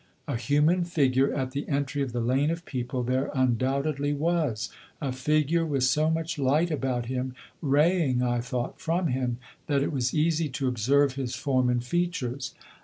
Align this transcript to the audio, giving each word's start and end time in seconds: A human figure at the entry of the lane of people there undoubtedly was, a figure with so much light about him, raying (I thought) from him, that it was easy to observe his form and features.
A 0.27 0.35
human 0.35 0.83
figure 0.83 1.31
at 1.31 1.51
the 1.51 1.69
entry 1.69 2.01
of 2.01 2.11
the 2.11 2.21
lane 2.21 2.49
of 2.49 2.65
people 2.65 3.03
there 3.03 3.29
undoubtedly 3.35 4.13
was, 4.13 4.71
a 4.99 5.11
figure 5.11 5.63
with 5.63 5.83
so 5.83 6.09
much 6.09 6.39
light 6.39 6.71
about 6.71 7.05
him, 7.05 7.35
raying 7.61 8.23
(I 8.23 8.39
thought) 8.41 8.81
from 8.81 9.09
him, 9.09 9.37
that 9.67 9.83
it 9.83 9.91
was 9.91 10.15
easy 10.15 10.49
to 10.49 10.67
observe 10.67 11.13
his 11.13 11.35
form 11.35 11.69
and 11.69 11.83
features. 11.83 12.55